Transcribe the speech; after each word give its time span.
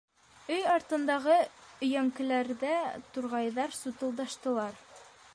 Өй 0.53 0.63
артындағы 0.75 1.35
өйәңкеләрҙә 1.87 2.79
турғайҙар 3.17 3.77
сутылдаштылар. 3.81 4.81